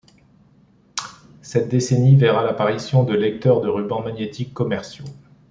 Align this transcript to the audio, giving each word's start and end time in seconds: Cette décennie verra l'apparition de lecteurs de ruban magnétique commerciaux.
Cette 1.43 1.69
décennie 1.69 2.15
verra 2.15 2.43
l'apparition 2.43 3.03
de 3.03 3.13
lecteurs 3.13 3.61
de 3.61 3.69
ruban 3.69 4.01
magnétique 4.01 4.51
commerciaux. 4.51 5.05